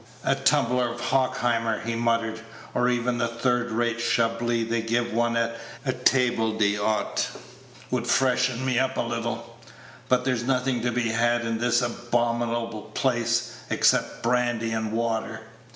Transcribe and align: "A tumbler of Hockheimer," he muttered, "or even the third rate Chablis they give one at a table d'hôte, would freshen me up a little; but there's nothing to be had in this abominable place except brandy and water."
"A 0.23 0.33
tumbler 0.33 0.89
of 0.91 0.99
Hockheimer," 0.99 1.83
he 1.85 1.93
muttered, 1.93 2.41
"or 2.73 2.89
even 2.89 3.19
the 3.19 3.27
third 3.27 3.69
rate 3.71 4.01
Chablis 4.01 4.63
they 4.67 4.81
give 4.81 5.13
one 5.13 5.37
at 5.37 5.59
a 5.85 5.93
table 5.93 6.57
d'hôte, 6.57 7.27
would 7.91 8.07
freshen 8.07 8.65
me 8.65 8.79
up 8.79 8.97
a 8.97 9.01
little; 9.01 9.55
but 10.09 10.25
there's 10.25 10.41
nothing 10.43 10.81
to 10.81 10.91
be 10.91 11.09
had 11.09 11.45
in 11.45 11.59
this 11.59 11.83
abominable 11.83 12.89
place 12.95 13.53
except 13.69 14.23
brandy 14.23 14.71
and 14.71 14.91
water." 14.91 15.41